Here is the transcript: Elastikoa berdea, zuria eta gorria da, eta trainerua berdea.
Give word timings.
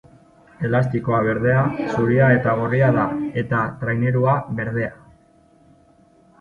Elastikoa 0.69 1.19
berdea, 1.27 1.59
zuria 1.97 2.31
eta 2.39 2.57
gorria 2.63 2.89
da, 2.97 3.05
eta 3.45 3.61
trainerua 3.85 4.37
berdea. 4.63 4.93